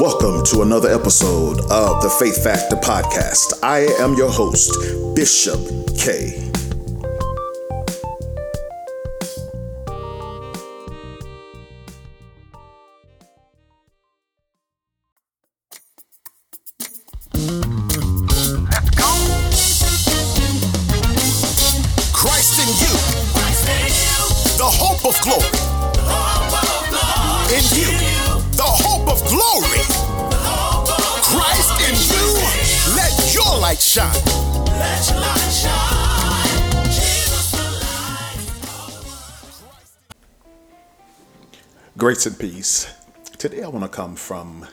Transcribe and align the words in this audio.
Welcome 0.00 0.44
to 0.52 0.62
another 0.62 0.88
episode 0.88 1.58
of 1.72 2.02
the 2.02 2.08
Faith 2.20 2.44
Factor 2.44 2.76
Podcast. 2.76 3.64
I 3.64 3.80
am 4.00 4.14
your 4.14 4.30
host, 4.30 4.70
Bishop 5.16 5.58
K. 5.98 6.44
Christ 22.12 22.60
in 22.60 22.68
you, 22.78 22.94
the 24.58 24.64
hope 24.64 25.04
of 25.04 25.20
glory. 25.22 25.57
Let 33.68 33.94
your 33.94 34.04
light 34.04 35.38
shine. 35.52 35.98
Grace 41.98 42.26
and 42.26 42.38
peace. 42.38 42.90
Today 43.36 43.62
I 43.62 43.68
want 43.68 43.84
to 43.84 43.88
come 43.88 44.16
from 44.16 44.66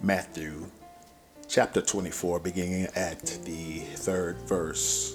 Matthew 0.00 0.66
chapter 1.46 1.80
24, 1.80 2.40
beginning 2.40 2.88
at 2.96 3.24
the 3.44 3.80
third 3.94 4.38
verse. 4.48 5.14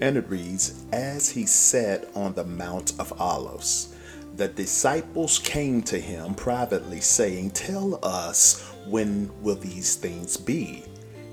And 0.00 0.16
it 0.16 0.28
reads 0.28 0.84
As 0.92 1.30
he 1.30 1.46
sat 1.46 2.08
on 2.14 2.34
the 2.34 2.44
Mount 2.44 2.92
of 3.00 3.20
Olives, 3.20 3.94
the 4.36 4.48
disciples 4.48 5.38
came 5.40 5.82
to 5.82 5.98
him 5.98 6.34
privately, 6.34 7.00
saying, 7.00 7.50
Tell 7.50 7.98
us 8.04 8.62
when 8.86 9.30
will 9.42 9.56
these 9.56 9.96
things 9.96 10.36
be? 10.36 10.84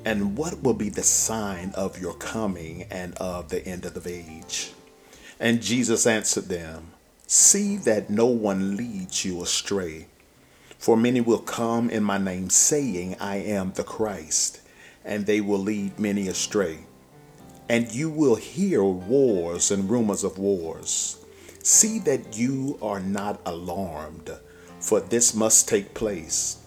And 0.05 0.37
what 0.37 0.63
will 0.63 0.73
be 0.73 0.89
the 0.89 1.03
sign 1.03 1.71
of 1.75 1.99
your 1.99 2.13
coming 2.13 2.85
and 2.89 3.13
of 3.15 3.49
the 3.49 3.65
end 3.65 3.85
of 3.85 4.03
the 4.03 4.13
age? 4.13 4.71
And 5.39 5.61
Jesus 5.61 6.07
answered 6.07 6.45
them, 6.45 6.91
See 7.27 7.77
that 7.77 8.09
no 8.09 8.25
one 8.25 8.75
leads 8.75 9.23
you 9.23 9.43
astray. 9.43 10.07
For 10.77 10.95
many 10.95 11.21
will 11.21 11.39
come 11.39 11.89
in 11.89 12.03
my 12.03 12.17
name, 12.17 12.49
saying, 12.49 13.17
I 13.19 13.35
am 13.37 13.73
the 13.73 13.83
Christ, 13.83 14.61
and 15.03 15.25
they 15.25 15.41
will 15.41 15.59
lead 15.59 15.99
many 15.99 16.27
astray. 16.27 16.79
And 17.67 17.93
you 17.93 18.09
will 18.09 18.35
hear 18.35 18.83
wars 18.83 19.69
and 19.69 19.89
rumors 19.89 20.23
of 20.23 20.39
wars. 20.39 21.23
See 21.61 21.99
that 21.99 22.37
you 22.37 22.79
are 22.81 23.01
not 23.01 23.41
alarmed, 23.45 24.31
for 24.79 25.01
this 25.01 25.35
must 25.35 25.67
take 25.67 25.93
place. 25.93 26.57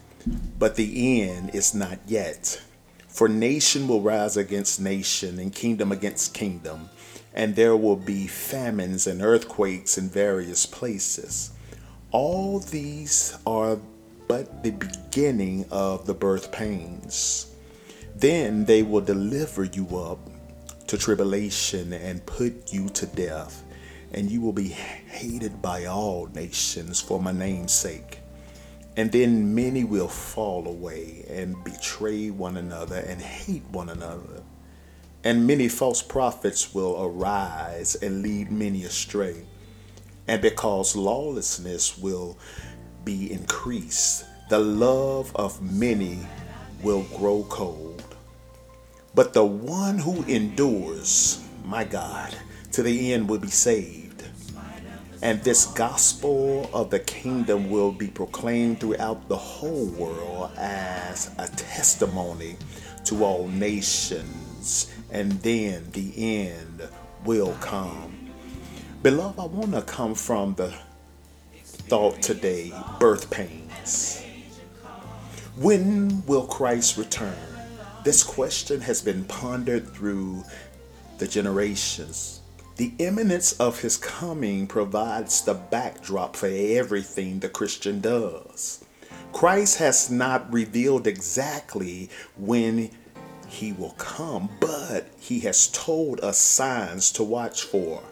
But 0.59 0.77
the 0.77 1.23
end 1.23 1.55
is 1.55 1.75
not 1.75 1.99
yet. 2.07 2.63
For 3.13 3.29
nation 3.29 3.89
will 3.89 4.01
rise 4.01 4.39
against 4.39 4.81
nation, 4.81 5.39
and 5.39 5.55
kingdom 5.55 5.93
against 5.93 6.33
kingdom, 6.33 6.89
and 7.35 7.55
there 7.55 7.77
will 7.77 7.97
be 7.97 8.27
famines 8.27 9.07
and 9.07 9.21
earthquakes 9.21 9.99
in 9.99 10.09
various 10.09 10.65
places. 10.65 11.51
All 12.11 12.59
these 12.59 13.37
are 13.47 13.79
but 14.29 14.63
the 14.63 14.71
beginning 14.71 15.67
of 15.71 16.07
the 16.07 16.15
birth 16.15 16.53
pains. 16.53 17.55
Then 18.17 18.65
they 18.65 18.83
will 18.83 19.03
deliver 19.03 19.65
you 19.65 19.99
up 19.99 20.19
to 20.87 20.97
tribulation 20.97 21.93
and 21.93 22.25
put 22.25 22.73
you 22.73 22.89
to 22.89 23.05
death, 23.05 23.63
and 24.13 24.31
you 24.31 24.41
will 24.41 24.55
be 24.55 24.69
hated 24.69 25.61
by 25.61 25.85
all 25.85 26.29
nations 26.35 26.99
for 27.03 27.21
my 27.21 27.33
name's 27.33 27.73
sake. 27.73 28.22
And 28.97 29.11
then 29.11 29.55
many 29.55 29.85
will 29.85 30.09
fall 30.09 30.67
away 30.67 31.25
and 31.31 31.63
betray 31.65 32.31
one 32.31 32.57
another 32.57 32.99
and 32.99 33.21
hate 33.21 33.65
one 33.71 33.89
another. 33.89 34.43
And 35.25 35.47
many 35.47 35.69
false 35.69 36.03
prophets 36.03 36.75
will 36.75 37.03
arise 37.03 37.95
and 37.95 38.23
lead 38.23 38.51
many 38.51 38.85
astray. 38.85 39.45
And 40.29 40.43
because 40.43 40.95
lawlessness 40.95 41.97
will 41.97 42.37
be 43.05 43.33
increased, 43.33 44.25
the 44.51 44.59
love 44.59 45.35
of 45.37 45.63
many 45.63 46.19
will 46.83 47.03
grow 47.17 47.45
cold. 47.49 48.05
But 49.15 49.33
the 49.33 49.45
one 49.45 49.99
who 49.99 50.23
endures, 50.25 51.43
my 51.65 51.85
God, 51.85 52.35
to 52.73 52.83
the 52.83 53.13
end 53.13 53.29
will 53.29 53.39
be 53.39 53.49
saved. 53.49 54.02
And 55.23 55.41
this 55.45 55.67
gospel 55.67 56.69
of 56.75 56.91
the 56.91 56.99
kingdom 56.99 57.71
will 57.71 57.93
be 57.93 58.09
proclaimed 58.09 58.81
throughout 58.81 59.29
the 59.29 59.37
whole 59.37 59.87
world 59.87 60.51
as 60.57 61.31
a 61.39 61.47
testimony 61.47 62.57
to 63.05 63.25
all 63.25 63.47
nations, 63.47 64.93
and 65.13 65.31
then 65.43 65.87
the 65.93 66.13
end 66.17 66.89
will 67.25 67.55
come. 67.61 68.31
Beloved, 69.05 69.39
I 69.39 69.45
want 69.47 69.73
to 69.73 69.83
come 69.83 70.17
from 70.17 70.55
the 70.57 70.75
thought 71.63 72.21
today 72.21 72.73
birth 72.99 73.31
pains. 73.31 74.25
When 75.57 76.27
will 76.27 76.47
Christ 76.47 76.97
return? 76.97 77.37
This 78.03 78.25
question 78.25 78.81
has 78.81 79.01
been 79.01 79.25
pondered 79.27 79.89
through 79.95 80.43
the 81.19 81.29
generations. 81.29 82.42
The 82.77 82.93
imminence 82.99 83.53
of 83.53 83.81
his 83.81 83.99
coming 83.99 84.67
provides 84.67 85.43
the 85.43 85.55
backdrop 85.55 86.37
for 86.37 86.49
everything 86.49 87.41
the 87.41 87.51
Christian 87.51 88.01
does. 88.01 88.85
Christ 89.33 89.79
has 89.79 90.11
not 90.11 90.51
revealed 90.53 91.07
exactly 91.07 92.09
when 92.37 92.91
he 93.47 93.73
will 93.73 93.95
come, 93.99 94.49
but 94.61 95.07
he 95.21 95.41
has 95.41 95.69
told 95.69 96.21
us 96.21 96.39
signs 96.39 97.13
to 97.13 97.23
watch 97.23 97.63
for. 97.63 98.03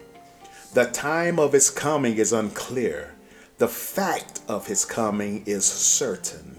The 0.73 0.85
time 0.85 1.39
of 1.39 1.53
his 1.53 1.71
coming 1.71 2.17
is 2.17 2.31
unclear. 2.31 3.15
The 3.57 3.67
fact 3.67 4.41
of 4.47 4.67
his 4.67 4.85
coming 4.85 5.43
is 5.45 5.65
certain. 5.65 6.57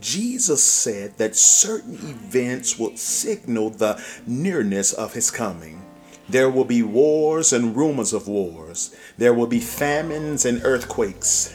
Jesus 0.00 0.62
said 0.62 1.16
that 1.18 1.36
certain 1.36 1.94
events 1.94 2.78
would 2.78 2.98
signal 2.98 3.70
the 3.70 4.02
nearness 4.26 4.92
of 4.92 5.14
his 5.14 5.30
coming. 5.30 5.80
There 6.32 6.48
will 6.48 6.64
be 6.64 6.82
wars 6.82 7.52
and 7.52 7.76
rumors 7.76 8.14
of 8.14 8.26
wars. 8.26 8.96
There 9.18 9.34
will 9.34 9.46
be 9.46 9.60
famines 9.60 10.46
and 10.46 10.62
earthquakes. 10.64 11.54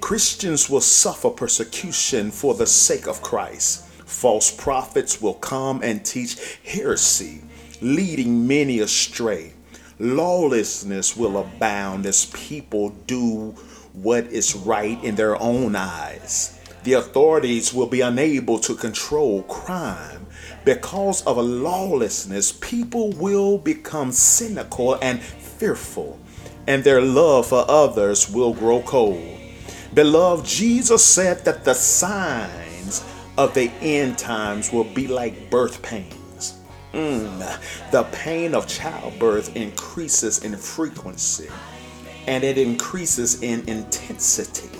Christians 0.00 0.70
will 0.70 0.80
suffer 0.80 1.30
persecution 1.30 2.30
for 2.30 2.54
the 2.54 2.64
sake 2.64 3.08
of 3.08 3.22
Christ. 3.22 3.84
False 4.06 4.52
prophets 4.52 5.20
will 5.20 5.34
come 5.34 5.82
and 5.82 6.04
teach 6.04 6.60
heresy, 6.64 7.42
leading 7.80 8.46
many 8.46 8.78
astray. 8.78 9.54
Lawlessness 9.98 11.16
will 11.16 11.36
abound 11.36 12.06
as 12.06 12.26
people 12.26 12.90
do 13.08 13.50
what 13.94 14.26
is 14.28 14.54
right 14.54 15.02
in 15.02 15.16
their 15.16 15.36
own 15.42 15.74
eyes. 15.74 16.57
The 16.84 16.94
authorities 16.94 17.74
will 17.74 17.86
be 17.86 18.00
unable 18.00 18.58
to 18.60 18.74
control 18.74 19.42
crime. 19.44 20.26
Because 20.64 21.24
of 21.26 21.36
lawlessness, 21.38 22.52
people 22.52 23.12
will 23.12 23.58
become 23.58 24.12
cynical 24.12 24.94
and 25.02 25.20
fearful, 25.20 26.18
and 26.66 26.84
their 26.84 27.00
love 27.00 27.46
for 27.48 27.64
others 27.68 28.30
will 28.30 28.54
grow 28.54 28.82
cold. 28.82 29.38
Beloved, 29.94 30.46
Jesus 30.46 31.04
said 31.04 31.44
that 31.44 31.64
the 31.64 31.74
signs 31.74 33.04
of 33.36 33.54
the 33.54 33.70
end 33.80 34.18
times 34.18 34.72
will 34.72 34.84
be 34.84 35.06
like 35.06 35.50
birth 35.50 35.82
pains. 35.82 36.58
Mm, 36.92 37.90
the 37.90 38.04
pain 38.12 38.54
of 38.54 38.66
childbirth 38.66 39.56
increases 39.56 40.44
in 40.44 40.56
frequency 40.56 41.48
and 42.26 42.44
it 42.44 42.58
increases 42.58 43.42
in 43.42 43.66
intensity. 43.68 44.78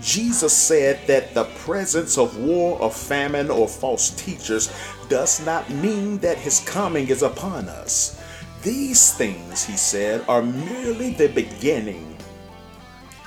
Jesus 0.00 0.52
said 0.52 1.06
that 1.06 1.34
the 1.34 1.44
presence 1.64 2.18
of 2.18 2.36
war 2.38 2.78
or 2.80 2.90
famine 2.90 3.50
or 3.50 3.66
false 3.66 4.10
teachers 4.10 4.72
does 5.08 5.44
not 5.44 5.68
mean 5.70 6.18
that 6.18 6.38
his 6.38 6.60
coming 6.60 7.08
is 7.08 7.22
upon 7.22 7.68
us. 7.68 8.20
These 8.62 9.14
things, 9.14 9.64
he 9.64 9.76
said, 9.76 10.24
are 10.28 10.42
merely 10.42 11.14
the 11.14 11.28
beginning. 11.28 12.16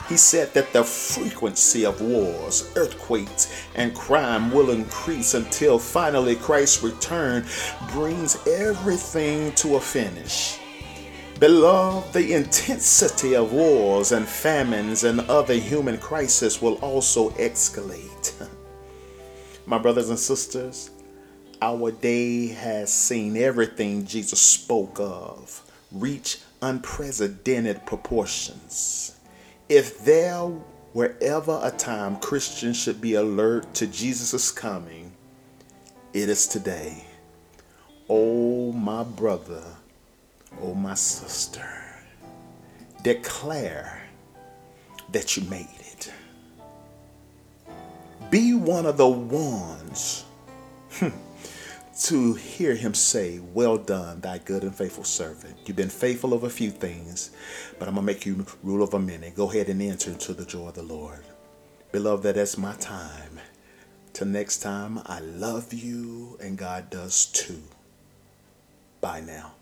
He 0.08 0.18
said 0.18 0.54
that 0.54 0.74
the 0.74 0.84
frequency 0.84 1.86
of 1.86 2.02
wars, 2.02 2.72
earthquakes, 2.76 3.66
and 3.76 3.96
crime 3.96 4.52
will 4.52 4.72
increase 4.72 5.36
until 5.36 5.78
finally 5.78 6.36
Christ's 6.36 6.84
return 6.84 7.46
brings 7.92 8.36
everything 8.48 9.52
to 9.54 9.76
a 9.76 9.80
finish. 9.80 10.59
Beloved, 11.40 12.12
the 12.12 12.34
intensity 12.34 13.34
of 13.34 13.54
wars 13.54 14.12
and 14.12 14.28
famines 14.28 15.06
and 15.06 15.22
other 15.22 15.54
human 15.54 15.98
crises 15.98 16.62
will 16.62 16.74
also 16.76 17.30
escalate. 17.32 18.34
My 19.66 19.78
brothers 19.78 20.10
and 20.10 20.20
sisters, 20.20 20.90
our 21.62 21.92
day 21.92 22.48
has 22.48 22.92
seen 22.92 23.38
everything 23.38 24.06
Jesus 24.06 24.42
spoke 24.42 25.00
of 25.00 25.64
reach 25.94 26.40
unprecedented 26.62 27.86
proportions. 27.86 29.18
If 29.70 30.04
there 30.04 30.52
were 30.94 31.16
ever 31.22 31.62
a 31.64 31.72
time 31.72 32.18
Christians 32.18 32.76
should 32.76 33.00
be 33.00 33.14
alert 33.14 33.74
to 33.76 33.88
Jesus' 33.88 34.52
coming, 34.52 35.14
it 36.12 36.28
is 36.28 36.48
today. 36.48 37.06
Oh, 38.10 38.74
my 38.74 39.04
brother, 39.04 39.64
oh, 40.62 40.74
my 40.74 40.94
sister, 40.94 41.68
declare 43.04 44.04
that 45.12 45.38
you 45.38 45.44
made 45.50 45.68
it. 45.80 46.12
Be 48.30 48.54
one 48.54 48.86
of 48.86 48.98
the 48.98 49.08
ones 49.08 50.26
hmm, 50.92 51.10
to 52.02 52.34
hear 52.36 52.76
him 52.76 52.94
say, 52.94 53.40
Well 53.40 53.78
done, 53.78 54.22
thy 54.22 54.38
good 54.38 54.64
and 54.64 54.76
faithful 54.76 55.04
servant. 55.04 55.58
You've 55.66 55.78
been 55.78 55.90
faithful 55.90 56.34
over 56.34 56.48
a 56.48 56.52
few 56.52 56.70
things, 56.70 57.32
but 57.80 57.88
I'm 57.88 57.96
going 57.96 58.06
to 58.06 58.14
make 58.14 58.26
you 58.26 58.46
rule 58.62 58.84
over 58.84 59.00
many. 59.00 59.32
Go 59.32 59.50
ahead 59.50 59.68
and 59.68 59.82
enter 59.82 60.12
into 60.12 60.34
the 60.34 60.46
joy 60.46 60.68
of 60.68 60.76
the 60.76 60.84
Lord. 60.84 61.24
Beloved, 61.92 62.24
that 62.24 62.38
is 62.38 62.58
my 62.58 62.76
time. 62.76 63.40
Till 64.14 64.28
next 64.28 64.60
time, 64.60 65.02
I 65.06 65.20
love 65.22 65.74
you, 65.74 66.38
and 66.40 66.58
God 66.58 66.90
does 66.90 67.26
too. 67.26 67.64
Bye 69.02 69.22
now. 69.22 69.54